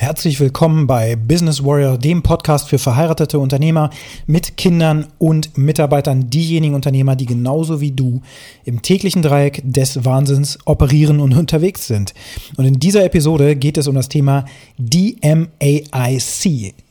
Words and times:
Herzlich 0.00 0.40
willkommen 0.40 0.86
bei 0.86 1.14
Business 1.14 1.62
Warrior, 1.62 1.98
dem 1.98 2.22
Podcast 2.22 2.70
für 2.70 2.78
verheiratete 2.78 3.38
Unternehmer 3.38 3.90
mit 4.26 4.56
Kindern 4.56 5.08
und 5.18 5.58
Mitarbeitern, 5.58 6.30
diejenigen 6.30 6.74
Unternehmer, 6.74 7.16
die 7.16 7.26
genauso 7.26 7.82
wie 7.82 7.92
du 7.92 8.22
im 8.64 8.80
täglichen 8.80 9.20
Dreieck 9.20 9.60
des 9.62 10.02
Wahnsinns 10.06 10.58
operieren 10.64 11.20
und 11.20 11.34
unterwegs 11.38 11.86
sind. 11.86 12.14
Und 12.56 12.64
in 12.64 12.80
dieser 12.80 13.04
Episode 13.04 13.56
geht 13.56 13.76
es 13.76 13.88
um 13.88 13.94
das 13.94 14.08
Thema 14.08 14.46
DMAIC, 14.78 15.44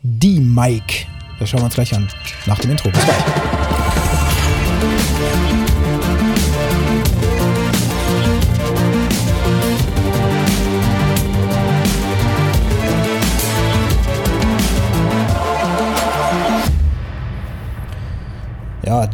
D-Mike. 0.04 1.08
Das 1.40 1.50
schauen 1.50 1.62
wir 1.62 1.66
uns 1.66 1.74
gleich 1.74 1.96
an 1.96 2.08
nach 2.46 2.60
dem 2.60 2.70
Intro. 2.70 2.92
Bis 2.92 3.04
gleich. 3.04 3.79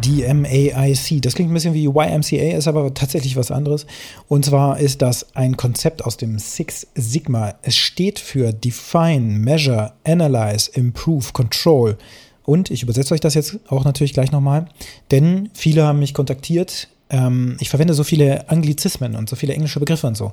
DMAIC. 0.06 1.20
Das 1.22 1.34
klingt 1.34 1.50
ein 1.50 1.54
bisschen 1.54 1.74
wie 1.74 1.86
YMCA, 1.86 2.56
ist 2.56 2.68
aber 2.68 2.94
tatsächlich 2.94 3.36
was 3.36 3.50
anderes. 3.50 3.86
Und 4.28 4.44
zwar 4.44 4.78
ist 4.78 5.02
das 5.02 5.34
ein 5.34 5.56
Konzept 5.56 6.04
aus 6.04 6.16
dem 6.16 6.38
Six 6.38 6.86
Sigma. 6.94 7.54
Es 7.62 7.76
steht 7.76 8.18
für 8.18 8.52
Define, 8.52 9.38
Measure, 9.38 9.92
Analyze, 10.04 10.70
Improve, 10.72 11.32
Control. 11.32 11.96
Und 12.44 12.70
ich 12.70 12.82
übersetze 12.82 13.12
euch 13.12 13.20
das 13.20 13.34
jetzt 13.34 13.58
auch 13.68 13.84
natürlich 13.84 14.12
gleich 14.12 14.30
nochmal, 14.30 14.66
denn 15.10 15.50
viele 15.52 15.84
haben 15.84 15.98
mich 15.98 16.14
kontaktiert. 16.14 16.88
Ähm, 17.10 17.56
ich 17.58 17.70
verwende 17.70 17.92
so 17.92 18.04
viele 18.04 18.48
Anglizismen 18.48 19.16
und 19.16 19.28
so 19.28 19.34
viele 19.34 19.52
englische 19.54 19.80
Begriffe 19.80 20.06
und 20.06 20.16
so. 20.16 20.32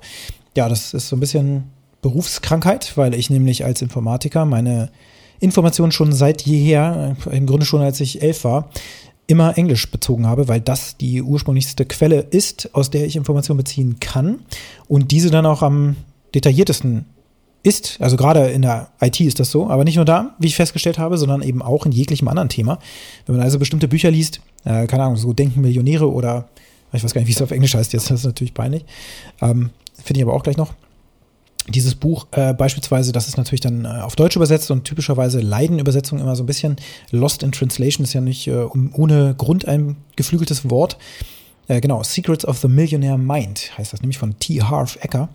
Ja, 0.55 0.69
das 0.69 0.93
ist 0.93 1.07
so 1.07 1.15
ein 1.15 1.19
bisschen 1.19 1.63
Berufskrankheit, 2.03 2.95
weil 2.97 3.15
ich 3.15 3.31
nämlich 3.31 3.65
als 3.65 3.81
Informatiker 3.81 4.45
meine 4.45 4.91
Informationen 5.39 5.91
schon 5.91 6.13
seit 6.13 6.43
jeher, 6.43 7.15
im 7.31 7.47
Grunde 7.47 7.65
schon 7.65 7.81
als 7.81 7.99
ich 7.99 8.21
elf 8.21 8.43
war, 8.43 8.69
immer 9.27 9.57
Englisch 9.57 9.89
bezogen 9.89 10.27
habe, 10.27 10.47
weil 10.47 10.61
das 10.61 10.97
die 10.97 11.21
ursprünglichste 11.21 11.85
Quelle 11.85 12.19
ist, 12.19 12.73
aus 12.73 12.89
der 12.89 13.05
ich 13.05 13.15
Informationen 13.15 13.57
beziehen 13.57 13.97
kann 13.99 14.39
und 14.87 15.11
diese 15.11 15.29
dann 15.29 15.45
auch 15.45 15.61
am 15.61 15.95
detailliertesten 16.35 17.05
ist. 17.63 17.97
Also 18.01 18.17
gerade 18.17 18.47
in 18.49 18.61
der 18.61 18.89
IT 18.99 19.19
ist 19.21 19.39
das 19.39 19.49
so, 19.49 19.69
aber 19.69 19.85
nicht 19.85 19.95
nur 19.95 20.05
da, 20.05 20.35
wie 20.39 20.47
ich 20.47 20.55
festgestellt 20.55 20.99
habe, 20.99 21.17
sondern 21.17 21.41
eben 21.41 21.61
auch 21.61 21.85
in 21.85 21.93
jeglichem 21.93 22.27
anderen 22.27 22.49
Thema. 22.49 22.79
Wenn 23.25 23.35
man 23.35 23.43
also 23.43 23.57
bestimmte 23.57 23.87
Bücher 23.87 24.11
liest, 24.11 24.41
äh, 24.65 24.85
keine 24.87 25.03
Ahnung, 25.03 25.15
so 25.15 25.31
Denken 25.33 25.61
Millionäre 25.61 26.11
oder 26.11 26.49
ich 26.91 27.03
weiß 27.03 27.13
gar 27.13 27.21
nicht, 27.21 27.29
wie 27.29 27.33
es 27.33 27.41
auf 27.41 27.51
Englisch 27.51 27.73
heißt 27.73 27.93
jetzt, 27.93 28.11
das 28.11 28.19
ist 28.19 28.25
natürlich 28.25 28.53
peinlich. 28.53 28.85
Ähm, 29.41 29.71
Finde 30.03 30.19
ich 30.19 30.25
aber 30.25 30.33
auch 30.33 30.43
gleich 30.43 30.57
noch 30.57 30.73
dieses 31.67 31.95
Buch 31.95 32.27
äh, 32.31 32.53
beispielsweise, 32.53 33.11
das 33.11 33.27
ist 33.27 33.37
natürlich 33.37 33.61
dann 33.61 33.85
äh, 33.85 33.87
auf 33.87 34.15
Deutsch 34.15 34.35
übersetzt 34.35 34.69
und 34.71 34.83
typischerweise 34.83 35.39
leiden 35.39 35.79
Übersetzungen 35.79 36.21
immer 36.21 36.35
so 36.35 36.43
ein 36.43 36.47
bisschen. 36.47 36.75
Lost 37.11 37.43
in 37.43 37.51
Translation 37.51 38.03
ist 38.03 38.13
ja 38.13 38.21
nicht 38.21 38.47
äh, 38.47 38.65
ohne 38.93 39.35
Grund 39.35 39.67
ein 39.67 39.95
geflügeltes 40.15 40.69
Wort. 40.69 40.97
Äh, 41.67 41.79
genau, 41.79 42.03
Secrets 42.03 42.45
of 42.45 42.57
the 42.59 42.67
Millionaire 42.67 43.17
Mind 43.17 43.77
heißt 43.77 43.93
das, 43.93 44.01
nämlich 44.01 44.17
von 44.17 44.37
T. 44.39 44.61
Harv 44.61 44.97
Ecker. 45.01 45.29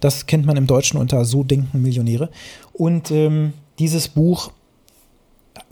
Das 0.00 0.26
kennt 0.26 0.44
man 0.44 0.56
im 0.56 0.66
Deutschen 0.66 0.98
unter 0.98 1.24
So 1.24 1.44
denken 1.44 1.80
Millionäre. 1.80 2.30
Und 2.72 3.10
ähm, 3.10 3.54
dieses 3.78 4.08
Buch, 4.08 4.52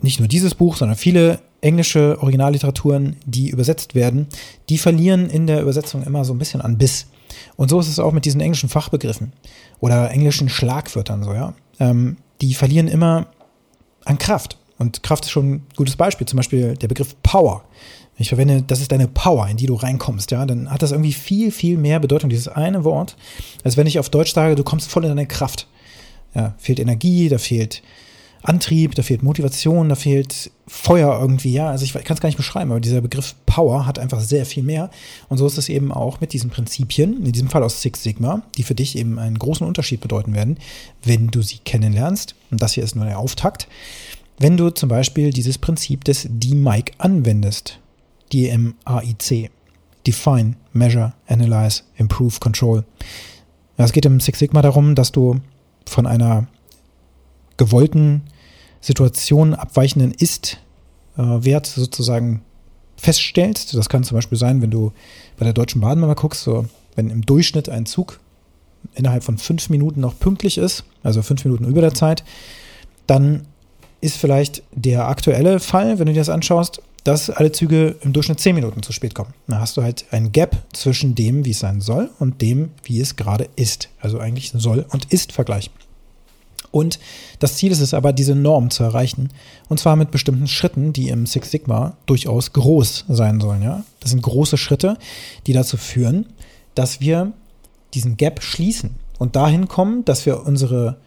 nicht 0.01 0.19
nur 0.19 0.27
dieses 0.27 0.55
Buch, 0.55 0.77
sondern 0.77 0.97
viele 0.97 1.39
englische 1.61 2.17
Originalliteraturen, 2.21 3.17
die 3.25 3.49
übersetzt 3.49 3.93
werden, 3.93 4.27
die 4.69 4.77
verlieren 4.77 5.29
in 5.29 5.45
der 5.45 5.61
Übersetzung 5.61 6.03
immer 6.03 6.25
so 6.25 6.33
ein 6.33 6.39
bisschen 6.39 6.61
an 6.61 6.77
Biss. 6.77 7.07
Und 7.55 7.69
so 7.69 7.79
ist 7.79 7.87
es 7.87 7.99
auch 7.99 8.11
mit 8.11 8.25
diesen 8.25 8.41
englischen 8.41 8.69
Fachbegriffen 8.69 9.33
oder 9.79 10.11
englischen 10.11 10.49
Schlagwörtern 10.49 11.23
so, 11.23 11.33
ja. 11.33 11.53
Ähm, 11.79 12.17
die 12.41 12.53
verlieren 12.53 12.87
immer 12.87 13.27
an 14.05 14.17
Kraft. 14.17 14.57
Und 14.77 15.03
Kraft 15.03 15.25
ist 15.25 15.31
schon 15.31 15.51
ein 15.51 15.65
gutes 15.75 15.95
Beispiel. 15.97 16.25
Zum 16.25 16.37
Beispiel 16.37 16.75
der 16.75 16.87
Begriff 16.87 17.15
Power. 17.21 17.63
Ich 18.19 18.29
verwende, 18.29 18.61
das 18.61 18.81
ist 18.81 18.91
deine 18.91 19.07
Power, 19.07 19.47
in 19.47 19.55
die 19.55 19.65
du 19.65 19.75
reinkommst, 19.75 20.31
ja, 20.31 20.45
dann 20.45 20.69
hat 20.69 20.81
das 20.81 20.91
irgendwie 20.91 21.13
viel, 21.13 21.51
viel 21.51 21.77
mehr 21.77 22.01
Bedeutung, 22.01 22.29
dieses 22.29 22.49
eine 22.49 22.83
Wort, 22.83 23.15
als 23.63 23.77
wenn 23.77 23.87
ich 23.87 23.97
auf 23.97 24.09
Deutsch 24.09 24.33
sage, 24.33 24.55
du 24.55 24.63
kommst 24.63 24.89
voll 24.89 25.05
in 25.05 25.09
deine 25.09 25.25
Kraft. 25.25 25.67
Ja, 26.35 26.53
fehlt 26.57 26.81
Energie, 26.81 27.29
da 27.29 27.37
fehlt 27.37 27.81
Antrieb, 28.41 28.95
da 28.95 29.03
fehlt 29.03 29.21
Motivation, 29.21 29.89
da 29.89 29.95
fehlt 29.95 30.51
Feuer 30.67 31.19
irgendwie, 31.19 31.51
ja. 31.51 31.69
Also 31.69 31.83
ich 31.83 31.93
kann 31.93 32.15
es 32.15 32.21
gar 32.21 32.29
nicht 32.29 32.37
beschreiben, 32.37 32.71
aber 32.71 32.79
dieser 32.79 33.01
Begriff 33.01 33.35
Power 33.45 33.85
hat 33.85 33.99
einfach 33.99 34.21
sehr 34.21 34.45
viel 34.45 34.63
mehr. 34.63 34.89
Und 35.27 35.37
so 35.37 35.45
ist 35.45 35.57
es 35.57 35.67
eben 35.67 35.91
auch 35.91 36.21
mit 36.21 36.31
diesen 36.31 36.49
Prinzipien, 36.49 37.25
in 37.25 37.31
diesem 37.31 37.49
Fall 37.49 37.63
aus 37.63 37.81
Six 37.81 38.03
Sigma, 38.03 38.43
die 38.57 38.63
für 38.63 38.75
dich 38.75 38.97
eben 38.97 39.19
einen 39.19 39.37
großen 39.37 39.67
Unterschied 39.67 40.01
bedeuten 40.01 40.33
werden, 40.33 40.57
wenn 41.03 41.27
du 41.27 41.41
sie 41.41 41.57
kennenlernst. 41.57 42.35
Und 42.51 42.61
das 42.61 42.73
hier 42.73 42.83
ist 42.83 42.95
nur 42.95 43.05
der 43.05 43.19
Auftakt. 43.19 43.67
Wenn 44.37 44.55
du 44.55 44.69
zum 44.69 44.87
Beispiel 44.87 45.31
dieses 45.31 45.57
Prinzip 45.57 46.05
des 46.05 46.27
D-Mic 46.29 46.93
anwendest, 46.97 47.79
D-M-A-I-C, 48.31 49.49
Define, 50.07 50.55
Measure, 50.71 51.13
Analyze, 51.27 51.83
Improve, 51.97 52.39
Control. 52.39 52.85
Ja, 53.77 53.85
es 53.85 53.91
geht 53.91 54.05
im 54.05 54.19
Six 54.19 54.39
Sigma 54.39 54.61
darum, 54.61 54.95
dass 54.95 55.11
du 55.11 55.41
von 55.85 56.05
einer 56.07 56.47
gewollten 57.59 58.23
Situation 58.81 59.53
abweichenden 59.53 60.11
Ist-Wert 60.11 61.67
sozusagen 61.67 62.41
feststellst. 62.97 63.75
Das 63.75 63.89
kann 63.89 64.03
zum 64.03 64.15
Beispiel 64.15 64.37
sein, 64.37 64.63
wenn 64.63 64.71
du 64.71 64.91
bei 65.37 65.43
der 65.43 65.53
Deutschen 65.53 65.81
Bahn 65.81 65.99
mal 65.99 66.15
guckst, 66.15 66.43
so, 66.43 66.65
wenn 66.95 67.11
im 67.11 67.21
Durchschnitt 67.25 67.69
ein 67.69 67.85
Zug 67.85 68.19
innerhalb 68.95 69.23
von 69.23 69.37
fünf 69.37 69.69
Minuten 69.69 69.99
noch 69.99 70.17
pünktlich 70.17 70.57
ist, 70.57 70.85
also 71.03 71.21
fünf 71.21 71.43
Minuten 71.45 71.65
über 71.65 71.81
der 71.81 71.93
Zeit, 71.93 72.23
dann 73.05 73.45
ist 74.01 74.17
vielleicht 74.17 74.63
der 74.73 75.07
aktuelle 75.07 75.59
Fall, 75.59 75.99
wenn 75.99 76.05
du 76.07 76.13
dir 76.13 76.19
das 76.19 76.29
anschaust, 76.29 76.81
dass 77.03 77.29
alle 77.29 77.51
Züge 77.51 77.95
im 78.01 78.13
Durchschnitt 78.13 78.39
zehn 78.39 78.55
Minuten 78.55 78.83
zu 78.83 78.93
spät 78.93 79.15
kommen. 79.15 79.33
Dann 79.47 79.59
hast 79.59 79.75
du 79.75 79.83
halt 79.83 80.05
ein 80.11 80.31
Gap 80.31 80.57
zwischen 80.73 81.15
dem, 81.15 81.43
wie 81.43 81.51
es 81.51 81.59
sein 81.59 81.81
soll, 81.81 82.09
und 82.19 82.41
dem, 82.41 82.71
wie 82.83 83.01
es 83.01 83.17
gerade 83.17 83.49
ist. 83.55 83.89
Also 83.99 84.19
eigentlich 84.19 84.51
soll 84.55 84.85
und 84.89 85.11
ist 85.11 85.33
Vergleich. 85.33 85.69
Und 86.71 86.99
das 87.39 87.57
Ziel 87.57 87.71
ist 87.71 87.79
es 87.79 87.93
aber, 87.93 88.13
diese 88.13 88.35
Norm 88.35 88.69
zu 88.69 88.83
erreichen. 88.83 89.29
Und 89.69 89.79
zwar 89.79 89.95
mit 89.95 90.11
bestimmten 90.11 90.47
Schritten, 90.47 90.93
die 90.93 91.09
im 91.09 91.25
Six 91.25 91.51
Sigma 91.51 91.97
durchaus 92.05 92.53
groß 92.53 93.05
sein 93.09 93.39
sollen. 93.39 93.63
Ja? 93.63 93.83
Das 93.99 94.11
sind 94.11 94.21
große 94.21 94.57
Schritte, 94.57 94.97
die 95.47 95.53
dazu 95.53 95.77
führen, 95.77 96.27
dass 96.75 97.01
wir 97.01 97.33
diesen 97.93 98.17
Gap 98.17 98.43
schließen 98.43 98.95
und 99.17 99.35
dahin 99.35 99.67
kommen, 99.67 100.05
dass 100.05 100.25
wir 100.25 100.45
unsere 100.45 100.97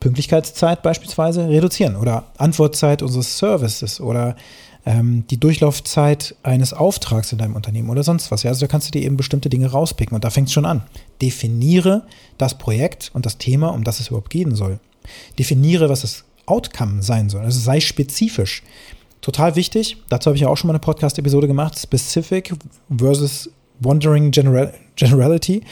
Pünktlichkeitszeit 0.00 0.82
beispielsweise 0.82 1.48
reduzieren 1.48 1.96
oder 1.96 2.24
Antwortzeit 2.36 3.02
unseres 3.02 3.38
Services 3.38 4.00
oder 4.00 4.36
ähm, 4.84 5.24
die 5.30 5.40
Durchlaufzeit 5.40 6.36
eines 6.42 6.72
Auftrags 6.72 7.32
in 7.32 7.38
deinem 7.38 7.56
Unternehmen 7.56 7.90
oder 7.90 8.04
sonst 8.04 8.30
was. 8.30 8.44
Ja? 8.44 8.50
Also 8.50 8.60
da 8.60 8.70
kannst 8.70 8.86
du 8.88 8.92
dir 8.92 9.02
eben 9.02 9.16
bestimmte 9.16 9.48
Dinge 9.48 9.70
rauspicken 9.70 10.14
und 10.14 10.24
da 10.24 10.30
fängt 10.30 10.48
es 10.48 10.54
schon 10.54 10.64
an. 10.64 10.82
Definiere 11.20 12.02
das 12.38 12.56
Projekt 12.56 13.10
und 13.14 13.26
das 13.26 13.38
Thema, 13.38 13.68
um 13.68 13.84
das 13.84 14.00
es 14.00 14.08
überhaupt 14.08 14.30
gehen 14.30 14.54
soll. 14.54 14.78
Definiere, 15.38 15.88
was 15.88 16.02
das 16.02 16.24
Outcome 16.46 17.02
sein 17.02 17.28
soll. 17.28 17.42
Also 17.42 17.58
sei 17.58 17.80
spezifisch. 17.80 18.62
Total 19.20 19.56
wichtig. 19.56 19.96
Dazu 20.08 20.26
habe 20.28 20.36
ich 20.36 20.42
ja 20.42 20.48
auch 20.48 20.56
schon 20.56 20.68
mal 20.68 20.74
eine 20.74 20.80
Podcast-Episode 20.80 21.46
gemacht. 21.46 21.78
Specific 21.78 22.54
versus 22.96 23.50
Wandering 23.80 24.30
General 24.30 24.72
Generality. 24.94 25.62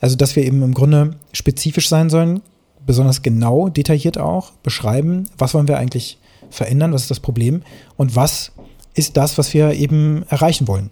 Also, 0.00 0.16
dass 0.16 0.34
wir 0.34 0.44
eben 0.44 0.62
im 0.62 0.74
Grunde 0.74 1.16
spezifisch 1.32 1.88
sein 1.88 2.10
sollen, 2.10 2.40
besonders 2.86 3.22
genau, 3.22 3.68
detailliert 3.68 4.18
auch 4.18 4.52
beschreiben, 4.62 5.28
was 5.36 5.54
wollen 5.54 5.68
wir 5.68 5.78
eigentlich 5.78 6.18
verändern, 6.48 6.92
was 6.92 7.02
ist 7.02 7.10
das 7.10 7.20
Problem 7.20 7.62
und 7.96 8.16
was 8.16 8.52
ist 8.94 9.16
das, 9.16 9.38
was 9.38 9.54
wir 9.54 9.72
eben 9.74 10.24
erreichen 10.28 10.66
wollen. 10.66 10.90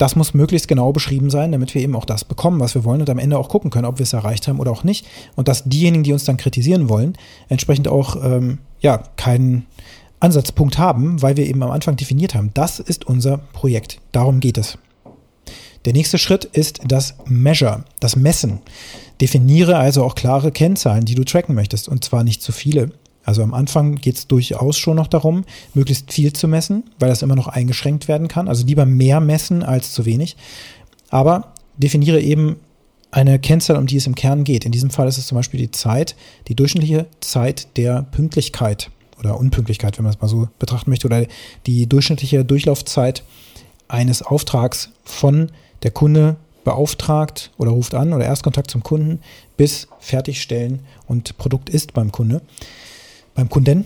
Das 0.00 0.16
muss 0.16 0.32
möglichst 0.32 0.66
genau 0.66 0.92
beschrieben 0.92 1.28
sein, 1.28 1.52
damit 1.52 1.74
wir 1.74 1.82
eben 1.82 1.94
auch 1.94 2.06
das 2.06 2.24
bekommen, 2.24 2.58
was 2.58 2.74
wir 2.74 2.84
wollen 2.84 3.02
und 3.02 3.10
am 3.10 3.18
Ende 3.18 3.36
auch 3.36 3.50
gucken 3.50 3.70
können, 3.70 3.84
ob 3.84 3.98
wir 3.98 4.04
es 4.04 4.14
erreicht 4.14 4.48
haben 4.48 4.58
oder 4.58 4.70
auch 4.70 4.82
nicht. 4.82 5.06
Und 5.36 5.46
dass 5.46 5.64
diejenigen, 5.64 6.04
die 6.04 6.14
uns 6.14 6.24
dann 6.24 6.38
kritisieren 6.38 6.88
wollen, 6.88 7.18
entsprechend 7.50 7.86
auch 7.86 8.16
ähm, 8.24 8.60
ja, 8.80 9.02
keinen 9.16 9.66
Ansatzpunkt 10.18 10.78
haben, 10.78 11.20
weil 11.20 11.36
wir 11.36 11.46
eben 11.46 11.62
am 11.62 11.70
Anfang 11.70 11.96
definiert 11.96 12.34
haben, 12.34 12.50
das 12.54 12.80
ist 12.80 13.06
unser 13.06 13.36
Projekt. 13.52 14.00
Darum 14.12 14.40
geht 14.40 14.56
es. 14.56 14.78
Der 15.84 15.92
nächste 15.92 16.16
Schritt 16.16 16.46
ist 16.46 16.80
das 16.86 17.16
Measure, 17.26 17.84
das 18.00 18.16
Messen. 18.16 18.60
Definiere 19.20 19.76
also 19.76 20.02
auch 20.02 20.14
klare 20.14 20.50
Kennzahlen, 20.50 21.04
die 21.04 21.14
du 21.14 21.24
tracken 21.24 21.54
möchtest, 21.54 21.90
und 21.90 22.02
zwar 22.06 22.24
nicht 22.24 22.40
zu 22.40 22.52
viele. 22.52 22.90
Also 23.24 23.42
am 23.42 23.54
Anfang 23.54 23.96
geht 23.96 24.16
es 24.16 24.26
durchaus 24.26 24.78
schon 24.78 24.96
noch 24.96 25.06
darum, 25.06 25.44
möglichst 25.74 26.12
viel 26.12 26.32
zu 26.32 26.48
messen, 26.48 26.84
weil 26.98 27.10
das 27.10 27.22
immer 27.22 27.36
noch 27.36 27.48
eingeschränkt 27.48 28.08
werden 28.08 28.28
kann. 28.28 28.48
Also 28.48 28.66
lieber 28.66 28.86
mehr 28.86 29.20
messen 29.20 29.62
als 29.62 29.92
zu 29.92 30.04
wenig. 30.04 30.36
Aber 31.10 31.52
definiere 31.76 32.20
eben 32.20 32.56
eine 33.10 33.38
Kennzahl, 33.38 33.76
um 33.76 33.86
die 33.86 33.96
es 33.96 34.06
im 34.06 34.14
Kern 34.14 34.44
geht. 34.44 34.64
In 34.64 34.72
diesem 34.72 34.90
Fall 34.90 35.08
ist 35.08 35.18
es 35.18 35.26
zum 35.26 35.36
Beispiel 35.36 35.58
die 35.58 35.70
Zeit, 35.70 36.14
die 36.48 36.54
durchschnittliche 36.54 37.06
Zeit 37.20 37.76
der 37.76 38.02
Pünktlichkeit 38.02 38.90
oder 39.18 39.38
Unpünktlichkeit, 39.38 39.98
wenn 39.98 40.04
man 40.04 40.14
es 40.14 40.20
mal 40.20 40.28
so 40.28 40.48
betrachten 40.58 40.90
möchte, 40.90 41.06
oder 41.06 41.26
die 41.66 41.86
durchschnittliche 41.86 42.44
Durchlaufzeit 42.44 43.24
eines 43.88 44.22
Auftrags 44.22 44.90
von 45.04 45.50
der 45.82 45.90
Kunde 45.90 46.36
beauftragt 46.64 47.50
oder 47.58 47.70
ruft 47.70 47.94
an 47.94 48.12
oder 48.12 48.24
Erstkontakt 48.24 48.70
zum 48.70 48.82
Kunden 48.82 49.20
bis 49.56 49.88
Fertigstellen 49.98 50.80
und 51.06 51.36
Produkt 51.38 51.68
ist 51.68 51.92
beim 51.92 52.12
Kunde, 52.12 52.42
beim 53.34 53.48
Kunden, 53.48 53.84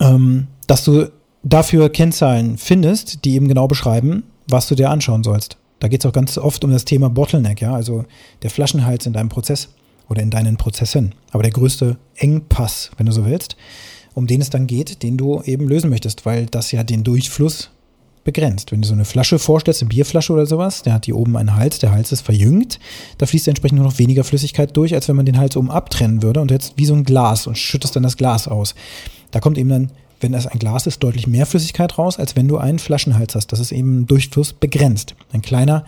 ähm, 0.00 0.48
dass 0.66 0.84
du 0.84 1.10
dafür 1.42 1.90
Kennzahlen 1.90 2.58
findest, 2.58 3.24
die 3.24 3.34
eben 3.34 3.48
genau 3.48 3.66
beschreiben, 3.66 4.24
was 4.48 4.68
du 4.68 4.74
dir 4.74 4.90
anschauen 4.90 5.24
sollst. 5.24 5.56
Da 5.80 5.88
geht 5.88 6.04
es 6.04 6.08
auch 6.08 6.12
ganz 6.12 6.38
oft 6.38 6.64
um 6.64 6.70
das 6.70 6.84
Thema 6.84 7.10
Bottleneck, 7.10 7.60
ja, 7.60 7.74
also 7.74 8.04
der 8.42 8.50
Flaschenhals 8.50 9.06
in 9.06 9.12
deinem 9.12 9.28
Prozess 9.28 9.68
oder 10.08 10.22
in 10.22 10.30
deinen 10.30 10.56
Prozessen. 10.56 11.14
Aber 11.32 11.42
der 11.42 11.52
größte 11.52 11.96
Engpass, 12.14 12.90
wenn 12.96 13.06
du 13.06 13.12
so 13.12 13.24
willst, 13.26 13.56
um 14.14 14.26
den 14.26 14.40
es 14.40 14.50
dann 14.50 14.66
geht, 14.66 15.02
den 15.02 15.16
du 15.16 15.42
eben 15.42 15.68
lösen 15.68 15.90
möchtest, 15.90 16.24
weil 16.26 16.46
das 16.46 16.70
ja 16.70 16.84
den 16.84 17.02
Durchfluss 17.02 17.70
begrenzt. 18.24 18.72
Wenn 18.72 18.82
du 18.82 18.88
so 18.88 18.94
eine 18.94 19.04
Flasche 19.04 19.38
vorstellst, 19.38 19.82
eine 19.82 19.88
Bierflasche 19.88 20.32
oder 20.32 20.46
sowas, 20.46 20.82
der 20.82 20.92
hat 20.92 21.06
hier 21.06 21.16
oben 21.16 21.36
einen 21.36 21.56
Hals, 21.56 21.78
der 21.78 21.92
Hals 21.92 22.12
ist 22.12 22.22
verjüngt, 22.22 22.78
da 23.18 23.26
fließt 23.26 23.48
entsprechend 23.48 23.78
nur 23.78 23.86
noch 23.86 23.98
weniger 23.98 24.24
Flüssigkeit 24.24 24.76
durch, 24.76 24.94
als 24.94 25.08
wenn 25.08 25.16
man 25.16 25.26
den 25.26 25.38
Hals 25.38 25.56
oben 25.56 25.70
abtrennen 25.70 26.22
würde 26.22 26.40
und 26.40 26.50
jetzt 26.50 26.74
wie 26.76 26.86
so 26.86 26.94
ein 26.94 27.04
Glas 27.04 27.46
und 27.46 27.58
schüttest 27.58 27.96
dann 27.96 28.02
das 28.02 28.16
Glas 28.16 28.48
aus. 28.48 28.74
Da 29.30 29.40
kommt 29.40 29.58
eben 29.58 29.68
dann, 29.68 29.90
wenn 30.20 30.32
das 30.32 30.46
ein 30.46 30.58
Glas 30.58 30.86
ist, 30.86 31.02
deutlich 31.02 31.26
mehr 31.26 31.46
Flüssigkeit 31.46 31.98
raus, 31.98 32.18
als 32.18 32.36
wenn 32.36 32.48
du 32.48 32.58
einen 32.58 32.78
Flaschenhals 32.78 33.34
hast. 33.34 33.48
Das 33.48 33.58
ist 33.58 33.72
eben 33.72 34.06
Durchfluss 34.06 34.52
begrenzt. 34.52 35.14
Ein 35.32 35.42
kleiner 35.42 35.84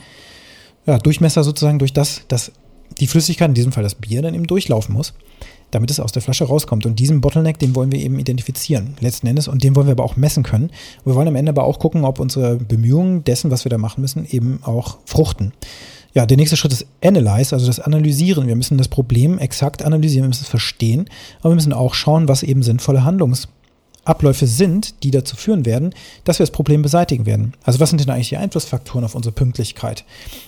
ja, 0.87 0.99
Durchmesser 0.99 1.45
sozusagen 1.45 1.79
durch 1.79 1.93
das, 1.93 2.23
dass 2.29 2.53
die 3.01 3.07
Flüssigkeit, 3.07 3.49
in 3.49 3.55
diesem 3.55 3.73
Fall 3.73 3.83
das 3.83 3.95
Bier, 3.95 4.23
dann 4.23 4.35
eben 4.35 4.47
durchlaufen 4.47 4.95
muss 4.95 5.15
damit 5.75 5.91
es 5.91 6.01
aus 6.01 6.13
der 6.13 6.23
Flasche 6.23 6.45
rauskommt. 6.45 6.87
Und 6.87 6.99
diesen 6.99 7.21
Bottleneck, 7.21 7.59
den 7.59 7.75
wollen 7.75 7.91
wir 7.91 7.99
eben 7.99 8.19
identifizieren, 8.19 8.95
letzten 9.01 9.27
Endes. 9.27 9.49
Und 9.49 9.65
den 9.65 9.75
wollen 9.75 9.87
wir 9.87 9.93
aber 9.93 10.05
auch 10.05 10.17
messen 10.17 10.45
können. 10.45 10.71
Wir 11.05 11.15
wollen 11.15 11.29
am 11.29 11.37
Ende 11.37 11.51
aber 11.51 11.65
auch 11.65 11.79
gucken, 11.79 12.05
ob 12.05 12.21
unsere 12.21 12.57
Bemühungen 12.57 13.25
dessen, 13.25 13.51
was 13.51 13.65
wir 13.65 13.71
da 13.71 13.79
machen 13.79 14.01
müssen, 14.01 14.27
eben 14.27 14.61
auch 14.63 14.99
fruchten. 15.05 15.53
Ja, 16.15 16.27
der 16.27 16.37
nächste 16.37 16.57
Schritt 16.57 16.73
ist 16.73 16.87
Analyze, 17.03 17.55
also 17.55 17.67
das 17.67 17.81
Analysieren. 17.81 18.47
Wir 18.47 18.55
müssen 18.55 18.79
das 18.79 18.87
Problem 18.87 19.39
exakt 19.39 19.85
analysieren, 19.85 20.25
wir 20.25 20.29
müssen 20.29 20.45
es 20.45 20.49
verstehen, 20.49 21.11
aber 21.41 21.51
wir 21.51 21.57
müssen 21.57 21.73
auch 21.73 21.95
schauen, 21.95 22.29
was 22.29 22.45
eben 22.45 22.63
sinnvolle 22.63 23.03
Handlungsabläufe 23.03 24.47
sind, 24.47 25.03
die 25.03 25.11
dazu 25.11 25.35
führen 25.35 25.67
werden, 25.67 25.93
dass 26.23 26.39
wir 26.39 26.45
das 26.45 26.53
Problem 26.53 26.83
beseitigen 26.83 27.27
werden. 27.27 27.55
Also 27.65 27.81
was 27.81 27.91
sind 27.91 28.01
denn 28.01 28.11
eigentlich 28.11 28.29
die 28.29 28.37
Einflussfaktoren 28.37 29.05
auf 29.05 29.17
unsere 29.17 29.33
Pünktlichkeit? 29.33 30.05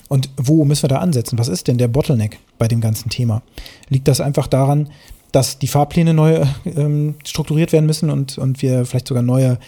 Und 0.07 0.31
wo 0.37 0.65
müssen 0.65 0.85
wir 0.85 0.89
da 0.89 0.99
ansetzen? 0.99 1.37
Was 1.37 1.49
ist 1.49 1.67
denn 1.67 1.79
der 1.79 1.89
Bottleneck 1.89 2.39
bei 2.59 2.69
dem 2.69 2.81
ganzen 2.81 3.11
Thema? 3.11 3.43
Liegt 3.89 4.07
das 4.07 4.21
einfach 4.21 4.47
daran, 4.47 4.91
dass 5.33 5.59
die 5.59 5.69
Fahrpläne 5.69 6.15
neu 6.15 6.45
ähm, 6.65 7.17
strukturiert 7.25 7.73
werden 7.73 7.87
müssen 7.87 8.11
und, 8.11 8.39
und 8.39 8.63
wir 8.63 8.87
vielleicht 8.87 9.09
sogar 9.09 9.23
neue 9.23 9.59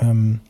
ähm, 0.00 0.40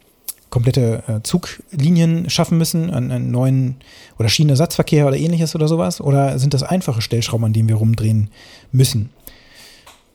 komplette 0.50 1.02
äh, 1.06 1.22
Zuglinien 1.22 2.28
schaffen 2.28 2.58
müssen, 2.58 2.90
einen, 2.90 3.10
einen 3.10 3.30
neuen 3.30 3.76
oder 4.18 4.28
Schienenersatzverkehr 4.28 5.06
oder 5.06 5.16
ähnliches 5.16 5.54
oder 5.54 5.68
sowas? 5.68 6.00
Oder 6.00 6.38
sind 6.38 6.52
das 6.52 6.62
einfache 6.62 7.00
Stellschrauben, 7.00 7.46
an 7.46 7.52
denen 7.52 7.68
wir 7.68 7.76
rumdrehen 7.76 8.28
müssen? 8.72 9.10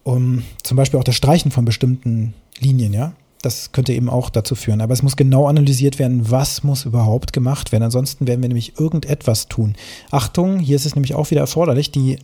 Um 0.03 0.43
zum 0.61 0.77
Beispiel 0.77 0.99
auch 0.99 1.05
das 1.05 1.15
Streichen 1.15 1.51
von 1.51 1.65
bestimmten 1.65 2.33
Linien, 2.59 2.93
ja. 2.93 3.13
Das 3.41 3.71
könnte 3.71 3.93
eben 3.93 4.09
auch 4.09 4.31
dazu 4.31 4.55
führen. 4.55 4.81
Aber 4.81 4.93
es 4.93 5.03
muss 5.03 5.15
genau 5.15 5.47
analysiert 5.47 5.99
werden, 5.99 6.31
was 6.31 6.63
muss 6.63 6.85
überhaupt 6.85 7.31
gemacht 7.31 7.71
werden. 7.71 7.83
Ansonsten 7.83 8.27
werden 8.27 8.41
wir 8.41 8.49
nämlich 8.49 8.79
irgendetwas 8.79 9.47
tun. 9.47 9.75
Achtung, 10.09 10.57
hier 10.57 10.75
ist 10.75 10.85
es 10.85 10.95
nämlich 10.95 11.13
auch 11.13 11.29
wieder 11.29 11.41
erforderlich, 11.41 11.91
die 11.91 12.17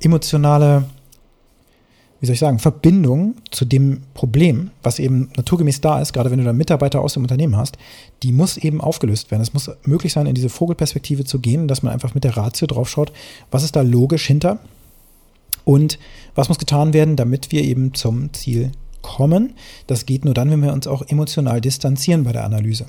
emotionale 0.00 0.84
wie 2.20 2.26
soll 2.26 2.34
ich 2.34 2.40
sagen, 2.40 2.58
Verbindung 2.58 3.34
zu 3.50 3.64
dem 3.64 4.02
Problem, 4.14 4.70
was 4.82 4.98
eben 4.98 5.30
naturgemäß 5.36 5.80
da 5.80 6.00
ist, 6.00 6.12
gerade 6.12 6.30
wenn 6.30 6.38
du 6.38 6.44
da 6.44 6.52
Mitarbeiter 6.52 7.00
aus 7.00 7.14
dem 7.14 7.22
Unternehmen 7.22 7.56
hast, 7.56 7.78
die 8.22 8.32
muss 8.32 8.56
eben 8.56 8.80
aufgelöst 8.80 9.30
werden. 9.30 9.42
Es 9.42 9.54
muss 9.54 9.70
möglich 9.84 10.12
sein, 10.12 10.26
in 10.26 10.34
diese 10.34 10.48
Vogelperspektive 10.48 11.24
zu 11.24 11.38
gehen, 11.38 11.68
dass 11.68 11.82
man 11.82 11.92
einfach 11.92 12.14
mit 12.14 12.24
der 12.24 12.36
Ratio 12.36 12.66
draufschaut, 12.66 13.12
was 13.50 13.62
ist 13.62 13.76
da 13.76 13.82
logisch 13.82 14.26
hinter 14.26 14.58
und 15.64 15.98
was 16.34 16.48
muss 16.48 16.58
getan 16.58 16.92
werden, 16.92 17.14
damit 17.14 17.52
wir 17.52 17.62
eben 17.62 17.94
zum 17.94 18.32
Ziel 18.32 18.72
kommen. 19.00 19.54
Das 19.86 20.04
geht 20.04 20.24
nur 20.24 20.34
dann, 20.34 20.50
wenn 20.50 20.62
wir 20.62 20.72
uns 20.72 20.88
auch 20.88 21.02
emotional 21.06 21.60
distanzieren 21.60 22.24
bei 22.24 22.32
der 22.32 22.44
Analyse. 22.44 22.86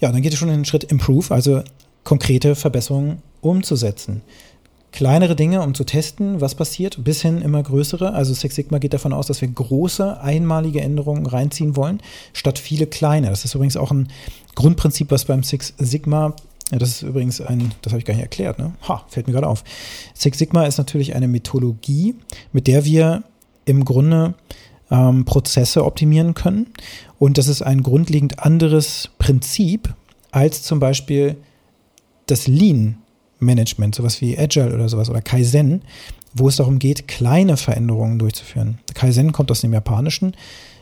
Ja, 0.00 0.12
dann 0.12 0.20
geht 0.20 0.32
es 0.32 0.38
schon 0.38 0.48
in 0.48 0.56
den 0.56 0.64
Schritt 0.64 0.84
Improve, 0.84 1.32
also 1.32 1.62
konkrete 2.04 2.54
Verbesserungen 2.54 3.22
umzusetzen 3.40 4.22
kleinere 4.92 5.34
Dinge, 5.34 5.62
um 5.62 5.74
zu 5.74 5.84
testen, 5.84 6.40
was 6.40 6.54
passiert, 6.54 7.02
bis 7.02 7.22
hin 7.22 7.40
immer 7.40 7.62
größere. 7.62 8.12
Also 8.12 8.34
Six 8.34 8.54
Sigma 8.54 8.78
geht 8.78 8.92
davon 8.92 9.12
aus, 9.12 9.26
dass 9.26 9.40
wir 9.40 9.48
große, 9.48 10.20
einmalige 10.20 10.80
Änderungen 10.80 11.26
reinziehen 11.26 11.76
wollen, 11.76 12.00
statt 12.32 12.58
viele 12.58 12.86
kleine. 12.86 13.30
Das 13.30 13.44
ist 13.44 13.54
übrigens 13.54 13.76
auch 13.76 13.90
ein 13.90 14.08
Grundprinzip, 14.54 15.10
was 15.10 15.24
beim 15.24 15.42
Six 15.42 15.74
Sigma 15.78 16.34
ja, 16.70 16.78
das 16.78 16.88
ist 16.88 17.02
übrigens 17.02 17.40
ein, 17.42 17.72
das 17.82 17.92
habe 17.92 17.98
ich 17.98 18.06
gar 18.06 18.14
nicht 18.14 18.22
erklärt, 18.22 18.58
ne? 18.58 18.72
Ha, 18.88 19.04
fällt 19.08 19.26
mir 19.26 19.34
gerade 19.34 19.46
auf. 19.46 19.62
Six 20.14 20.38
Sigma 20.38 20.64
ist 20.64 20.78
natürlich 20.78 21.14
eine 21.14 21.28
Methodologie, 21.28 22.14
mit 22.52 22.66
der 22.66 22.86
wir 22.86 23.24
im 23.66 23.84
Grunde 23.84 24.34
ähm, 24.90 25.26
Prozesse 25.26 25.84
optimieren 25.84 26.32
können. 26.32 26.68
Und 27.18 27.36
das 27.36 27.48
ist 27.48 27.60
ein 27.60 27.82
grundlegend 27.82 28.38
anderes 28.38 29.10
Prinzip 29.18 29.94
als 30.30 30.62
zum 30.62 30.80
Beispiel 30.80 31.36
das 32.26 32.46
Lean 32.46 33.01
Management, 33.42 33.94
sowas 33.94 34.20
wie 34.20 34.38
Agile 34.38 34.74
oder 34.74 34.88
sowas 34.88 35.10
oder 35.10 35.20
Kaizen, 35.20 35.82
wo 36.34 36.48
es 36.48 36.56
darum 36.56 36.78
geht, 36.78 37.08
kleine 37.08 37.56
Veränderungen 37.56 38.18
durchzuführen. 38.18 38.78
Kaizen 38.94 39.32
kommt 39.32 39.50
aus 39.50 39.60
dem 39.60 39.72
Japanischen. 39.72 40.34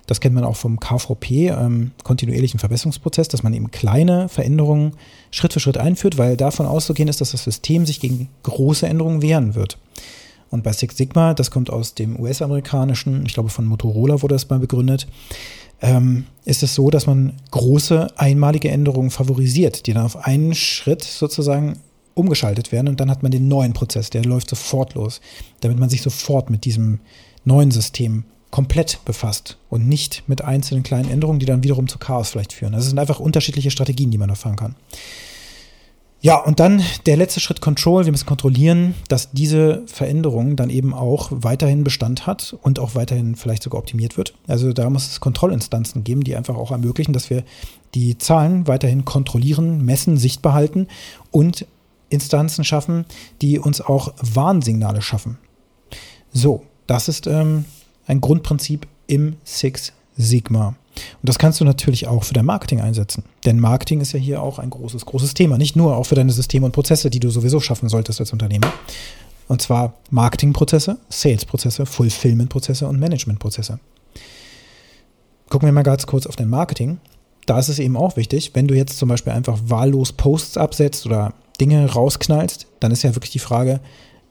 Das 0.06 0.20
kennt 0.20 0.34
man 0.34 0.44
auch 0.44 0.56
vom 0.56 0.80
KVP, 0.80 1.48
ähm, 1.48 1.92
kontinuierlichen 2.02 2.58
Verbesserungsprozess, 2.58 3.28
dass 3.28 3.42
man 3.42 3.54
eben 3.54 3.70
kleine 3.70 4.28
Veränderungen 4.28 4.94
Schritt 5.30 5.52
für 5.52 5.60
Schritt 5.60 5.78
einführt, 5.78 6.18
weil 6.18 6.36
davon 6.36 6.66
auszugehen 6.66 7.08
ist, 7.08 7.20
dass 7.20 7.30
das 7.30 7.44
System 7.44 7.86
sich 7.86 8.00
gegen 8.00 8.28
große 8.42 8.86
Änderungen 8.86 9.22
wehren 9.22 9.54
wird. 9.54 9.78
Und 10.50 10.64
bei 10.64 10.72
Six 10.72 10.96
Sigma, 10.96 11.32
das 11.32 11.52
kommt 11.52 11.70
aus 11.70 11.94
dem 11.94 12.18
US-amerikanischen, 12.18 13.24
ich 13.24 13.34
glaube 13.34 13.50
von 13.50 13.66
Motorola 13.66 14.20
wurde 14.20 14.34
das 14.34 14.48
mal 14.48 14.58
begründet, 14.58 15.06
ähm, 15.80 16.26
ist 16.44 16.62
es 16.62 16.74
so, 16.74 16.90
dass 16.90 17.06
man 17.06 17.34
große 17.52 18.18
einmalige 18.18 18.68
Änderungen 18.68 19.10
favorisiert, 19.10 19.86
die 19.86 19.94
dann 19.94 20.04
auf 20.04 20.26
einen 20.26 20.54
Schritt 20.54 21.04
sozusagen 21.04 21.78
umgeschaltet 22.20 22.72
werden 22.72 22.88
und 22.88 23.00
dann 23.00 23.10
hat 23.10 23.22
man 23.22 23.32
den 23.32 23.48
neuen 23.48 23.72
Prozess, 23.72 24.10
der 24.10 24.24
läuft 24.24 24.50
sofort 24.50 24.94
los, 24.94 25.20
damit 25.60 25.78
man 25.78 25.88
sich 25.88 26.02
sofort 26.02 26.50
mit 26.50 26.64
diesem 26.64 27.00
neuen 27.44 27.70
System 27.70 28.24
komplett 28.50 29.04
befasst 29.04 29.58
und 29.68 29.88
nicht 29.88 30.24
mit 30.26 30.42
einzelnen 30.42 30.82
kleinen 30.82 31.10
Änderungen, 31.10 31.38
die 31.38 31.46
dann 31.46 31.62
wiederum 31.62 31.88
zu 31.88 31.98
Chaos 31.98 32.30
vielleicht 32.30 32.52
führen. 32.52 32.74
Also 32.74 32.84
es 32.84 32.90
sind 32.90 32.98
einfach 32.98 33.20
unterschiedliche 33.20 33.70
Strategien, 33.70 34.10
die 34.10 34.18
man 34.18 34.28
da 34.28 34.34
fahren 34.34 34.56
kann. 34.56 34.74
Ja, 36.22 36.36
und 36.36 36.60
dann 36.60 36.82
der 37.06 37.16
letzte 37.16 37.40
Schritt 37.40 37.62
Control. 37.62 38.04
Wir 38.04 38.12
müssen 38.12 38.26
kontrollieren, 38.26 38.94
dass 39.08 39.30
diese 39.32 39.82
Veränderung 39.86 40.54
dann 40.54 40.68
eben 40.68 40.92
auch 40.92 41.28
weiterhin 41.30 41.82
Bestand 41.82 42.26
hat 42.26 42.54
und 42.60 42.78
auch 42.78 42.94
weiterhin 42.94 43.36
vielleicht 43.36 43.62
sogar 43.62 43.78
optimiert 43.78 44.18
wird. 44.18 44.34
Also 44.46 44.74
da 44.74 44.90
muss 44.90 45.10
es 45.10 45.20
Kontrollinstanzen 45.20 46.04
geben, 46.04 46.22
die 46.22 46.36
einfach 46.36 46.56
auch 46.56 46.72
ermöglichen, 46.72 47.14
dass 47.14 47.30
wir 47.30 47.42
die 47.94 48.18
Zahlen 48.18 48.66
weiterhin 48.66 49.06
kontrollieren, 49.06 49.82
messen, 49.82 50.18
sichtbar 50.18 50.52
halten 50.52 50.88
und 51.30 51.66
Instanzen 52.10 52.64
schaffen, 52.64 53.06
die 53.40 53.58
uns 53.58 53.80
auch 53.80 54.12
Warnsignale 54.20 55.02
schaffen. 55.02 55.38
So, 56.32 56.64
das 56.86 57.08
ist 57.08 57.26
ähm, 57.26 57.64
ein 58.06 58.20
Grundprinzip 58.20 58.86
im 59.06 59.36
Six 59.44 59.92
Sigma. 60.16 60.74
Und 61.22 61.28
das 61.28 61.38
kannst 61.38 61.60
du 61.60 61.64
natürlich 61.64 62.08
auch 62.08 62.24
für 62.24 62.34
dein 62.34 62.44
Marketing 62.44 62.80
einsetzen. 62.80 63.24
Denn 63.44 63.58
Marketing 63.58 64.00
ist 64.00 64.12
ja 64.12 64.18
hier 64.18 64.42
auch 64.42 64.58
ein 64.58 64.70
großes, 64.70 65.06
großes 65.06 65.34
Thema. 65.34 65.56
Nicht 65.56 65.76
nur 65.76 65.96
auch 65.96 66.04
für 66.04 66.14
deine 66.14 66.32
Systeme 66.32 66.66
und 66.66 66.72
Prozesse, 66.72 67.10
die 67.10 67.20
du 67.20 67.30
sowieso 67.30 67.60
schaffen 67.60 67.88
solltest 67.88 68.20
als 68.20 68.32
Unternehmer. 68.32 68.72
Und 69.48 69.62
zwar 69.62 69.94
Marketingprozesse, 70.10 70.98
Salesprozesse, 71.08 71.86
Fulfillmentprozesse 71.86 72.86
und 72.86 73.00
Managementprozesse. 73.00 73.80
Gucken 75.48 75.66
wir 75.66 75.72
mal 75.72 75.82
ganz 75.82 76.06
kurz 76.06 76.26
auf 76.26 76.36
dein 76.36 76.48
Marketing. 76.48 76.98
Da 77.46 77.58
ist 77.58 77.68
es 77.68 77.80
eben 77.80 77.96
auch 77.96 78.16
wichtig, 78.16 78.52
wenn 78.54 78.68
du 78.68 78.74
jetzt 78.74 78.98
zum 78.98 79.08
Beispiel 79.08 79.32
einfach 79.32 79.58
wahllos 79.64 80.12
Posts 80.12 80.56
absetzt 80.56 81.06
oder 81.06 81.34
Dinge 81.60 81.92
rausknallst, 81.92 82.66
dann 82.80 82.90
ist 82.90 83.02
ja 83.02 83.14
wirklich 83.14 83.32
die 83.32 83.38
Frage, 83.38 83.80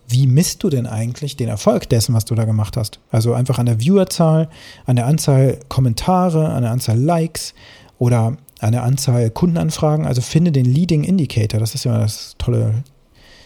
wie 0.07 0.25
misst 0.25 0.63
du 0.63 0.69
denn 0.69 0.87
eigentlich 0.87 1.37
den 1.37 1.49
Erfolg 1.49 1.87
dessen, 1.87 2.15
was 2.15 2.25
du 2.25 2.33
da 2.33 2.45
gemacht 2.45 2.77
hast? 2.77 2.99
Also 3.11 3.33
einfach 3.33 3.59
an 3.59 3.67
der 3.67 3.79
Viewerzahl, 3.79 4.49
an 4.85 4.95
der 4.95 5.05
Anzahl 5.05 5.59
Kommentare, 5.69 6.49
an 6.49 6.63
der 6.63 6.71
Anzahl 6.71 6.97
Likes 6.97 7.53
oder 7.99 8.37
an 8.59 8.71
der 8.71 8.83
Anzahl 8.83 9.29
Kundenanfragen. 9.29 10.07
Also 10.07 10.21
finde 10.21 10.51
den 10.51 10.65
Leading 10.65 11.03
Indicator, 11.03 11.59
das 11.59 11.75
ist 11.75 11.85
ja 11.85 11.99
das 11.99 12.35
tolle 12.39 12.83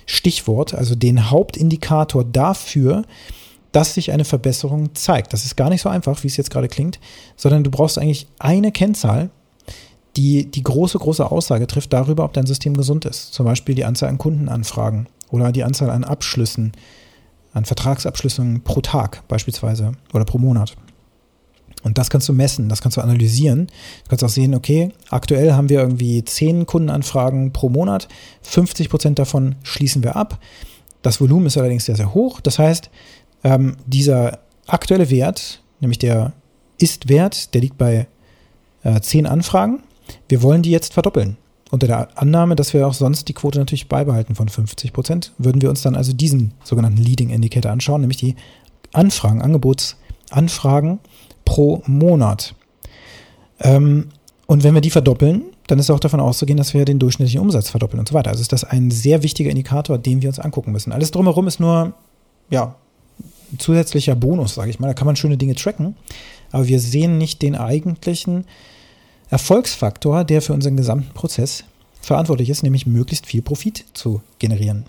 Stichwort, 0.06 0.74
also 0.74 0.96
den 0.96 1.30
Hauptindikator 1.30 2.24
dafür, 2.24 3.04
dass 3.74 3.96
sich 3.96 4.12
eine 4.12 4.24
Verbesserung 4.24 4.96
zeigt. 4.96 5.34
Das 5.34 5.46
ist 5.46 5.58
gar 5.58 5.70
nicht 5.70 5.82
so 5.82 5.90
einfach, 5.90 6.24
wie 6.24 6.28
es 6.28 6.38
jetzt 6.38 6.52
gerade 6.52 6.68
klingt, 6.70 7.00
sondern 7.36 7.63
du 7.63 7.72
brauchst 7.72 7.98
eigentlich 7.98 8.28
eine 8.40 8.72
Kennzahl, 8.72 9.32
die 10.15 10.50
die 10.50 10.63
große, 10.63 11.00
große 11.00 11.29
Aussage 11.29 11.67
trifft 11.67 11.93
darüber, 11.93 12.24
ob 12.24 12.34
dein 12.34 12.46
System 12.46 12.75
gesund 12.75 13.05
ist. 13.05 13.34
Zum 13.34 13.46
Beispiel 13.46 13.75
die 13.75 13.86
Anzahl 13.86 14.10
an 14.10 14.17
Kundenanfragen 14.17 15.08
oder 15.29 15.51
die 15.51 15.63
Anzahl 15.63 15.89
an 15.89 16.03
Abschlüssen, 16.03 16.74
an 17.53 17.65
Vertragsabschlüssen 17.65 18.63
pro 18.63 18.82
Tag 18.82 19.27
beispielsweise 19.27 19.93
oder 20.13 20.25
pro 20.25 20.38
Monat. 20.38 20.75
Und 21.84 21.98
das 21.98 22.10
kannst 22.10 22.29
du 22.29 22.34
messen, 22.34 22.70
das 22.70 22.82
kannst 22.82 22.98
du 22.98 23.01
analysieren. 23.01 23.67
Du 23.67 24.10
kannst 24.10 24.24
auch 24.24 24.29
sehen, 24.29 24.55
okay, 24.55 24.91
aktuell 25.10 25.53
haben 25.53 25.70
wir 25.70 25.82
irgendwie 25.82 26.24
10 26.24 26.65
Kundenanfragen 26.65 27.51
pro 27.51 27.70
Monat, 27.70 28.08
50 28.43 28.89
Prozent 28.89 29.20
davon 29.20 29.55
schließen 29.63 30.03
wir 30.03 30.15
ab. 30.15 30.39
Das 31.01 31.20
Volumen 31.20 31.48
ist 31.48 31.58
allerdings 31.58 31.86
sehr, 31.86 31.98
sehr 31.98 32.13
hoch. 32.13 32.39
Das 32.39 32.58
heißt, 32.58 32.89
ähm, 33.43 33.75
dieser 33.86 34.39
aktuelle 34.65 35.10
Wert, 35.10 35.62
nämlich 35.82 36.00
der 36.00 36.32
Ist-Wert, 36.77 37.53
der 37.53 37.62
liegt 37.62 37.77
bei 37.77 38.08
äh, 38.84 39.01
10 39.01 39.27
Anfragen. 39.27 39.84
Wir 40.27 40.41
wollen 40.41 40.62
die 40.62 40.72
jetzt 40.72 40.93
verdoppeln. 40.93 41.38
Unter 41.72 41.88
der 41.88 42.17
Annahme, 42.20 42.55
dass 42.55 42.74
wir 42.74 42.88
auch 42.88 42.93
sonst 42.93 43.27
die 43.29 43.34
Quote 43.34 43.58
natürlich 43.58 43.89
beibehalten 43.89 44.36
von 44.36 44.48
50 44.48 44.93
Prozent, 44.93 45.32
würden 45.39 45.62
wir 45.62 45.70
uns 45.70 45.82
dann 45.82 45.96
also 45.96 46.13
diesen 46.13 46.53
sogenannten 46.63 47.01
Leading 47.01 47.29
Indicator 47.29 47.72
anschauen, 47.72 48.01
nämlich 48.01 48.17
die 48.17 48.36
Anfragen, 48.91 49.41
Angebotsanfragen 49.41 51.00
pro 51.46 51.82
Monat. 51.88 52.53
Ähm, 53.60 54.10
und 54.46 54.63
wenn 54.63 54.75
wir 54.75 54.82
die 54.82 54.91
verdoppeln, 54.91 55.43
dann 55.67 55.79
ist 55.79 55.89
auch 55.89 56.00
davon 56.00 56.20
auszugehen, 56.20 56.58
dass 56.58 56.74
wir 56.74 56.86
den 56.86 57.00
durchschnittlichen 57.00 57.41
Umsatz 57.41 57.70
verdoppeln 57.70 58.00
und 58.00 58.08
so 58.08 58.13
weiter. 58.13 58.29
Also 58.29 58.41
ist 58.41 58.51
das 58.51 58.63
ein 58.63 58.91
sehr 58.91 59.24
wichtiger 59.24 59.50
Indikator, 59.50 59.98
den 59.98 60.22
wir 60.22 60.29
uns 60.29 60.39
angucken 60.39 60.72
müssen. 60.72 60.91
Alles 60.91 61.12
drumherum 61.12 61.48
ist 61.48 61.60
nur, 61.60 61.93
ja, 62.50 62.75
ein 63.51 63.60
zusätzlicher 63.60 64.15
Bonus, 64.15 64.55
sage 64.55 64.70
ich 64.70 64.79
mal. 64.79 64.88
Da 64.88 64.93
kann 64.93 65.05
man 65.05 65.15
schöne 65.15 65.38
Dinge 65.38 65.55
tracken, 65.55 65.96
aber 66.51 66.67
wir 66.67 66.79
sehen 66.79 67.17
nicht 67.17 67.41
den 67.41 67.55
eigentlichen 67.55 68.46
Erfolgsfaktor, 69.30 70.24
der 70.24 70.42
für 70.42 70.53
unseren 70.53 70.77
gesamten 70.77 71.13
Prozess 71.13 71.63
verantwortlich 72.01 72.50
ist, 72.50 72.63
nämlich 72.63 72.86
möglichst 72.86 73.25
viel 73.25 73.42
Profit 73.42 73.86
zu 73.94 74.22
generieren. 74.39 74.86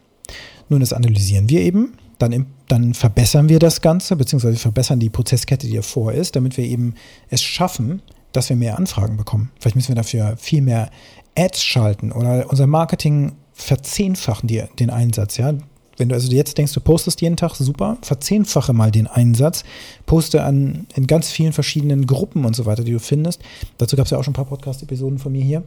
Nun, 0.68 0.80
das 0.80 0.92
analysieren 0.92 1.48
wir 1.48 1.60
eben 1.60 1.94
dann, 2.18 2.46
dann 2.68 2.94
verbessern 2.94 3.48
wir 3.48 3.58
das 3.58 3.80
Ganze, 3.80 4.16
beziehungsweise 4.16 4.58
verbessern 4.58 5.00
die 5.00 5.10
Prozesskette, 5.10 5.66
die 5.66 5.76
davor 5.76 6.12
ist, 6.12 6.36
damit 6.36 6.56
wir 6.56 6.64
eben 6.64 6.94
es 7.28 7.42
schaffen, 7.42 8.02
dass 8.32 8.48
wir 8.48 8.56
mehr 8.56 8.78
Anfragen 8.78 9.16
bekommen. 9.16 9.50
Vielleicht 9.58 9.76
müssen 9.76 9.88
wir 9.88 9.96
dafür 9.96 10.36
viel 10.36 10.62
mehr 10.62 10.90
Ads 11.36 11.62
schalten 11.62 12.12
oder 12.12 12.50
unser 12.50 12.66
Marketing 12.66 13.32
verzehnfachen 13.52 14.48
die, 14.48 14.62
den 14.78 14.90
Einsatz, 14.90 15.36
ja. 15.36 15.54
Wenn 15.96 16.08
du 16.08 16.14
also 16.14 16.30
jetzt 16.30 16.58
denkst, 16.58 16.72
du 16.72 16.80
postest 16.80 17.20
jeden 17.20 17.36
Tag, 17.36 17.54
super, 17.54 17.98
verzehnfache 18.02 18.72
mal 18.72 18.90
den 18.90 19.06
Einsatz, 19.06 19.64
poste 20.06 20.42
an, 20.42 20.86
in 20.94 21.06
ganz 21.06 21.30
vielen 21.30 21.52
verschiedenen 21.52 22.06
Gruppen 22.06 22.44
und 22.44 22.56
so 22.56 22.66
weiter, 22.66 22.84
die 22.84 22.92
du 22.92 23.00
findest. 23.00 23.40
Dazu 23.78 23.96
gab 23.96 24.06
es 24.06 24.10
ja 24.10 24.18
auch 24.18 24.24
schon 24.24 24.32
ein 24.32 24.36
paar 24.36 24.44
Podcast-Episoden 24.44 25.18
von 25.18 25.32
mir 25.32 25.42
hier. 25.42 25.62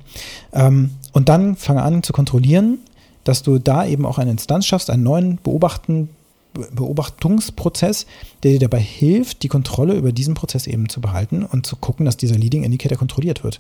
Ähm, 0.54 0.92
und 1.14 1.30
dann 1.30 1.56
fange 1.56 1.84
an 1.84 2.04
zu 2.04 2.14
kontrollieren, 2.14 2.80
dass 3.24 3.44
du 3.44 3.60
da 3.60 3.86
eben 3.86 4.06
auch 4.06 4.18
eine 4.18 4.32
Instanz 4.32 4.66
schaffst, 4.66 4.90
einen 4.90 5.04
neuen 5.04 5.40
Beobachten, 5.44 6.10
Beobachtungsprozess, 6.54 8.08
der 8.44 8.54
dir 8.54 8.60
dabei 8.60 8.80
hilft, 8.80 9.44
die 9.44 9.48
Kontrolle 9.48 9.94
über 9.94 10.12
diesen 10.12 10.34
Prozess 10.34 10.66
eben 10.66 10.90
zu 10.90 11.02
behalten 11.02 11.44
und 11.44 11.66
zu 11.66 11.76
gucken, 11.76 12.06
dass 12.06 12.18
dieser 12.18 12.38
Leading 12.38 12.64
Indicator 12.64 12.98
kontrolliert 12.98 13.44
wird. 13.44 13.60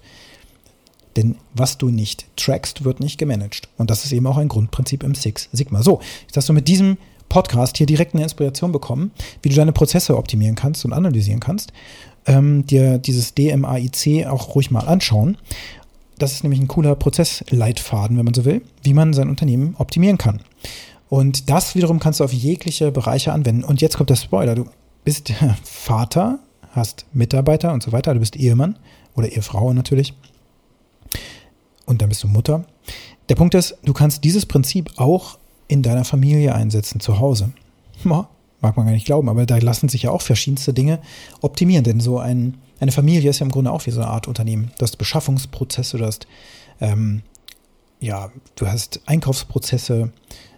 Denn 1.17 1.35
was 1.53 1.77
du 1.77 1.89
nicht 1.89 2.25
trackst, 2.37 2.85
wird 2.85 3.01
nicht 3.01 3.17
gemanagt. 3.17 3.67
Und 3.77 3.89
das 3.89 4.05
ist 4.05 4.13
eben 4.13 4.27
auch 4.27 4.37
ein 4.37 4.47
Grundprinzip 4.47 5.03
im 5.03 5.15
Six 5.15 5.49
Sigma. 5.51 5.81
So, 5.83 5.99
jetzt 6.27 6.37
hast 6.37 6.47
du 6.47 6.53
mit 6.53 6.67
diesem 6.67 6.97
Podcast 7.27 7.77
hier 7.77 7.87
direkt 7.87 8.13
eine 8.13 8.23
Inspiration 8.23 8.71
bekommen, 8.71 9.11
wie 9.41 9.49
du 9.49 9.55
deine 9.55 9.73
Prozesse 9.73 10.15
optimieren 10.15 10.55
kannst 10.55 10.85
und 10.85 10.93
analysieren 10.93 11.39
kannst. 11.39 11.73
Ähm, 12.25 12.65
dir 12.65 12.99
dieses 12.99 13.33
DMAIC 13.33 14.27
auch 14.27 14.55
ruhig 14.55 14.71
mal 14.71 14.87
anschauen. 14.87 15.37
Das 16.17 16.33
ist 16.33 16.43
nämlich 16.43 16.59
ein 16.59 16.67
cooler 16.67 16.95
Prozessleitfaden, 16.95 18.17
wenn 18.17 18.25
man 18.25 18.33
so 18.33 18.45
will, 18.45 18.61
wie 18.83 18.93
man 18.93 19.13
sein 19.13 19.29
Unternehmen 19.29 19.75
optimieren 19.77 20.17
kann. 20.17 20.41
Und 21.09 21.49
das 21.49 21.75
wiederum 21.75 21.99
kannst 21.99 22.19
du 22.19 22.23
auf 22.23 22.33
jegliche 22.33 22.91
Bereiche 22.91 23.33
anwenden. 23.33 23.63
Und 23.63 23.81
jetzt 23.81 23.97
kommt 23.97 24.09
der 24.09 24.15
Spoiler. 24.15 24.55
Du 24.55 24.65
bist 25.03 25.33
Vater, 25.63 26.39
hast 26.71 27.05
Mitarbeiter 27.13 27.73
und 27.73 27.83
so 27.83 27.91
weiter. 27.91 28.13
Du 28.13 28.19
bist 28.19 28.35
Ehemann 28.35 28.77
oder 29.15 29.29
Ehefrau 29.29 29.73
natürlich. 29.73 30.13
Und 31.87 32.03
dann 32.03 32.09
bist 32.09 32.21
du 32.21 32.27
Mutter. 32.27 32.65
Der 33.29 33.35
Punkt 33.35 33.55
ist, 33.55 33.75
du 33.83 33.93
kannst 33.93 34.23
dieses 34.23 34.45
Prinzip 34.45 34.91
auch 34.97 35.39
in 35.67 35.81
deiner 35.81 36.05
Familie 36.05 36.53
einsetzen, 36.53 36.99
zu 36.99 37.19
Hause. 37.19 37.51
mag 38.03 38.77
man 38.77 38.85
gar 38.85 38.93
nicht 38.93 39.05
glauben, 39.05 39.29
aber 39.29 39.45
da 39.45 39.57
lassen 39.57 39.89
sich 39.89 40.03
ja 40.03 40.11
auch 40.11 40.21
verschiedenste 40.21 40.73
Dinge 40.73 40.99
optimieren. 41.41 41.83
Denn 41.83 41.99
so 41.99 42.19
ein, 42.19 42.57
eine 42.79 42.91
Familie 42.91 43.29
ist 43.29 43.39
ja 43.39 43.45
im 43.45 43.51
Grunde 43.51 43.71
auch 43.71 43.85
wie 43.87 43.91
so 43.91 44.01
eine 44.01 44.09
Art 44.09 44.27
Unternehmen. 44.27 44.71
Du 44.77 44.83
hast 44.83 44.97
Beschaffungsprozesse, 44.97 45.97
du 45.97 46.05
hast, 46.05 46.27
ähm, 46.79 47.23
ja, 47.99 48.29
du 48.55 48.67
hast 48.67 49.01
Einkaufsprozesse, 49.07 50.11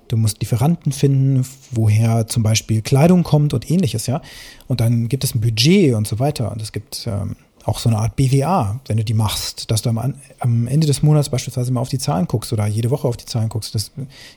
Du 0.09 0.17
musst 0.17 0.41
Lieferanten 0.41 0.91
finden, 0.91 1.45
woher 1.69 2.25
zum 2.25 2.41
Beispiel 2.41 2.81
Kleidung 2.81 3.21
kommt 3.21 3.53
und 3.53 3.69
ähnliches, 3.69 4.07
ja. 4.07 4.23
Und 4.67 4.81
dann 4.81 5.07
gibt 5.07 5.23
es 5.23 5.35
ein 5.35 5.39
Budget 5.39 5.93
und 5.93 6.07
so 6.07 6.17
weiter. 6.17 6.51
Und 6.51 6.63
es 6.63 6.71
gibt 6.71 7.05
ähm, 7.07 7.35
auch 7.65 7.79
so 7.79 7.89
eine 7.89 7.97
Art 7.97 8.15
BWA, 8.15 8.79
wenn 8.87 8.97
du 8.97 9.03
die 9.03 9.13
machst, 9.13 9.69
dass 9.71 9.81
du 9.81 9.89
am, 9.89 10.15
am, 10.39 10.67
Ende 10.67 10.87
des 10.87 11.03
Monats 11.03 11.29
beispielsweise 11.29 11.71
mal 11.71 11.81
auf 11.81 11.89
die 11.89 11.97
Zahlen 11.97 12.27
guckst 12.27 12.53
oder 12.53 12.65
jede 12.67 12.89
Woche 12.89 13.07
auf 13.07 13.17
die 13.17 13.25
Zahlen 13.25 13.49
guckst. 13.49 13.75
Das 13.75 13.91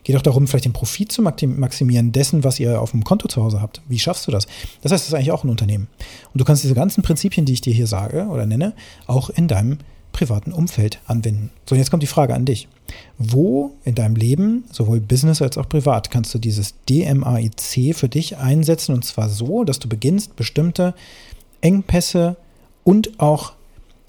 geht 0.04 0.16
auch 0.16 0.22
darum, 0.22 0.46
vielleicht 0.46 0.64
den 0.64 0.72
Profit 0.72 1.12
zu 1.12 1.22
maximieren 1.22 2.12
dessen, 2.12 2.44
was 2.44 2.60
ihr 2.60 2.80
auf 2.80 2.90
dem 2.90 3.04
Konto 3.04 3.28
zu 3.28 3.42
Hause 3.42 3.60
habt. 3.60 3.80
Wie 3.88 3.98
schaffst 3.98 4.26
du 4.26 4.30
das? 4.30 4.46
Das 4.82 4.92
heißt, 4.92 5.04
das 5.04 5.08
ist 5.08 5.14
eigentlich 5.14 5.32
auch 5.32 5.44
ein 5.44 5.50
Unternehmen. 5.50 5.88
Und 6.32 6.40
du 6.40 6.44
kannst 6.44 6.62
diese 6.62 6.74
ganzen 6.74 7.02
Prinzipien, 7.02 7.46
die 7.46 7.52
ich 7.52 7.60
dir 7.60 7.72
hier 7.72 7.86
sage 7.86 8.26
oder 8.26 8.46
nenne, 8.46 8.74
auch 9.06 9.30
in 9.30 9.48
deinem 9.48 9.78
privaten 10.12 10.52
Umfeld 10.52 11.00
anwenden. 11.06 11.50
So, 11.68 11.74
jetzt 11.74 11.90
kommt 11.90 12.02
die 12.02 12.08
Frage 12.08 12.34
an 12.34 12.44
dich. 12.44 12.68
Wo 13.18 13.72
in 13.84 13.94
deinem 13.94 14.16
Leben, 14.16 14.64
sowohl 14.70 15.00
Business 15.00 15.40
als 15.40 15.56
auch 15.56 15.68
privat, 15.68 16.10
kannst 16.10 16.34
du 16.34 16.38
dieses 16.38 16.74
DMAIC 16.88 17.94
für 17.94 18.08
dich 18.08 18.36
einsetzen 18.36 18.94
und 18.94 19.04
zwar 19.04 19.28
so, 19.28 19.64
dass 19.64 19.78
du 19.78 19.88
beginnst, 19.88 20.36
bestimmte 20.36 20.94
Engpässe 21.62 22.36
und 22.84 23.20
auch 23.20 23.52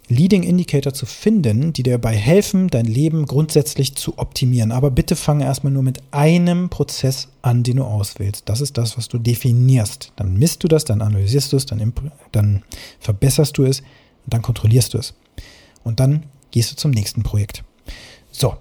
Leading 0.10 0.44
Indicator 0.44 0.94
zu 0.94 1.06
finden, 1.06 1.72
die 1.74 1.82
dir 1.82 1.94
dabei 1.94 2.15
helfen, 2.15 2.68
dein 2.68 2.86
Leben 2.86 3.25
grundsätzlich 3.25 3.96
zu 3.96 4.18
optimieren. 4.18 4.72
Aber 4.72 4.92
bitte 4.92 5.15
fange 5.15 5.46
erstmal 5.46 5.72
nur 5.72 5.82
mit 5.82 6.01
einem 6.12 6.70
Prozess 6.70 7.30
an, 7.42 7.63
den 7.63 7.77
du 7.77 7.84
auswählst. 7.84 8.48
Das 8.50 8.60
ist 8.60 8.77
das, 8.77 8.98
was 8.98 9.08
du 9.08 9.18
definierst. 9.18 10.12
Dann 10.18 10.38
misst 10.38 10.63
du 10.63 10.68
das, 10.68 10.84
dann 10.86 11.01
analysierst 11.01 11.53
du 11.53 11.58
es, 11.58 11.65
dann, 11.65 11.94
dann 12.32 12.63
verbesserst 13.00 13.58
du 13.58 13.63
es 13.63 13.82
dann 14.25 14.42
kontrollierst 14.42 14.94
du 14.94 14.98
es. 14.98 15.13
Und 15.84 16.00
dann 16.00 16.24
gehst 16.51 16.72
du 16.72 16.75
zum 16.75 16.92
nächsten 16.92 17.24
Projekt. 17.24 17.63
So, 18.32 18.56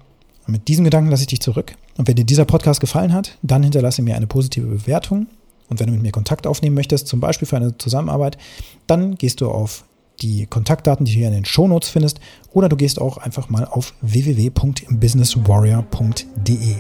mit 0.47 0.69
diesem 0.69 0.85
Gedanken 0.85 1.11
lasse 1.11 1.23
ich 1.23 1.28
dich 1.28 1.40
zurück. 1.40 1.76
Und 1.97 2.09
wenn 2.09 2.16
dir 2.16 2.25
dieser 2.25 2.45
Podcast 2.45 2.81
gefallen 2.81 3.12
hat, 3.12 3.38
dann 3.42 3.62
hinterlasse 3.62 4.02
mir 4.02 4.16
eine 4.16 4.26
positive 4.26 4.66
Bewertung. 4.66 5.26
Und 5.69 5.81
wenn 5.81 5.87
du 5.87 5.92
mit 5.92 6.02
mir 6.02 6.12
Kontakt 6.12 6.47
aufnehmen 6.47 6.75
möchtest, 6.75 7.07
zum 7.07 7.21
Beispiel 7.21 7.47
für 7.47 7.57
eine 7.57 7.76
Zusammenarbeit, 7.78 8.37
dann 8.87 9.14
gehst 9.14 9.40
du 9.40 9.50
auf 9.50 9.85
die 10.23 10.47
Kontaktdaten, 10.47 11.05
die 11.05 11.12
du 11.12 11.19
hier 11.19 11.29
in 11.29 11.35
den 11.35 11.45
Shownotes 11.45 11.91
findest, 11.91 12.19
oder 12.52 12.69
du 12.69 12.76
gehst 12.76 13.00
auch 13.00 13.19
einfach 13.19 13.49
mal 13.49 13.64
auf 13.64 13.95
www.businesswarrior.de. 14.00 16.75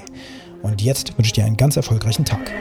Und 0.62 0.82
jetzt 0.82 1.16
wünsche 1.18 1.28
ich 1.28 1.32
dir 1.32 1.44
einen 1.44 1.56
ganz 1.56 1.76
erfolgreichen 1.76 2.24
Tag. 2.24 2.52